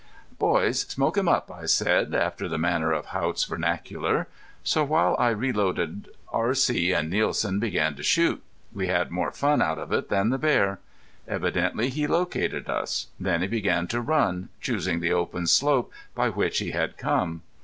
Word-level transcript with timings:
"Boys, 0.39 0.79
smoke 0.87 1.15
him 1.15 1.27
up," 1.29 1.51
I 1.51 1.67
said, 1.67 2.15
after 2.15 2.47
the 2.49 2.57
manner 2.57 2.91
of 2.91 3.05
Haught's 3.09 3.43
vernacular. 3.45 4.27
So 4.63 4.83
while 4.83 5.15
I 5.19 5.29
reloaded 5.29 6.09
R.C. 6.33 6.91
and 6.91 7.07
Nielsen 7.11 7.59
began 7.59 7.93
to 7.97 8.01
shoot. 8.01 8.41
We 8.73 8.87
had 8.87 9.11
more 9.11 9.29
fun 9.31 9.61
out 9.61 9.77
of 9.77 9.91
it 9.91 10.09
than 10.09 10.29
the 10.31 10.39
bear. 10.39 10.79
Evidently 11.27 11.89
he 11.89 12.07
located 12.07 12.67
us. 12.67 13.09
Then 13.19 13.43
he 13.43 13.47
began 13.47 13.85
to 13.89 14.01
run, 14.01 14.49
choosing 14.59 15.01
the 15.01 15.13
open 15.13 15.45
slope 15.45 15.93
by 16.15 16.29
which 16.29 16.57
he 16.57 16.71
had 16.71 16.97
come. 16.97 17.43